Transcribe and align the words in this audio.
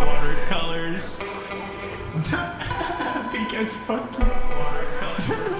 Watercolors. 0.00 1.18
Pink 3.32 3.54
as 3.54 3.76
fuck. 3.76 4.18
Watercolors. 4.18 5.57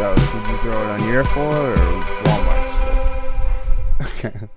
So 0.00 0.14
did 0.14 0.48
you 0.48 0.56
throw 0.62 0.82
it 0.82 0.88
on 0.88 1.08
your 1.08 1.24
floor 1.24 1.72
or 1.72 1.76
Walmart's 2.24 2.72
floor? 2.72 4.30
Okay. 4.30 4.48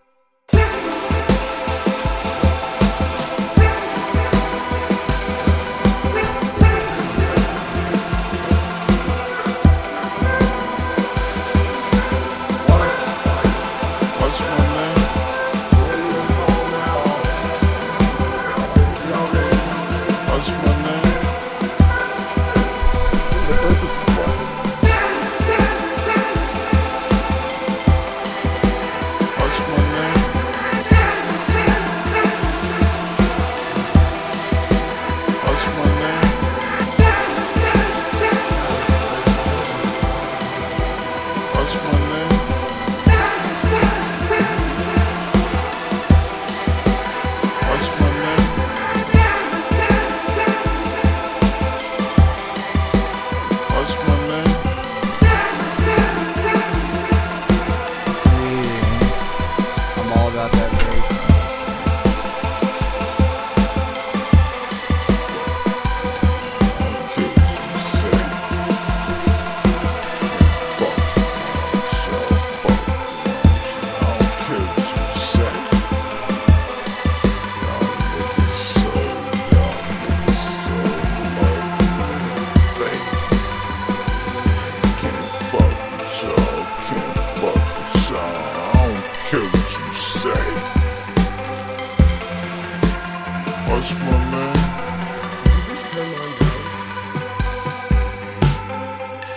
bitch, 93.84 94.00
my 94.06 94.18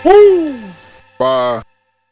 man. 0.05 0.46